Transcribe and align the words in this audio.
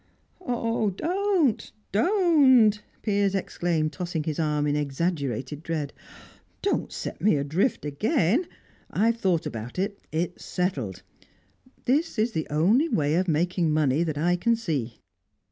"Don't, 0.43 1.71
don't!" 1.91 2.81
Piers 3.03 3.35
exclaimed, 3.35 3.93
tossing 3.93 4.23
his 4.23 4.39
arm 4.39 4.65
in 4.65 4.75
exaggerated 4.75 5.61
dread. 5.61 5.93
"Don't 6.63 6.91
set 6.91 7.21
me 7.21 7.35
adrift 7.35 7.85
again. 7.85 8.47
I've 8.89 9.17
thought 9.19 9.45
about 9.45 9.77
it; 9.77 9.99
it's 10.11 10.43
settled. 10.43 11.03
This 11.85 12.17
is 12.17 12.31
the 12.31 12.47
only 12.49 12.89
way 12.89 13.13
of 13.13 13.27
making 13.27 13.69
money, 13.71 14.01
that 14.01 14.17
I 14.17 14.37
can 14.37 14.55
see." 14.55 15.01